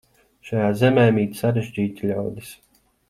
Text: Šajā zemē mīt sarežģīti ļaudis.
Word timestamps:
Šajā 0.47 0.71
zemē 0.79 1.03
mīt 1.17 1.37
sarežģīti 1.41 2.11
ļaudis. 2.13 2.51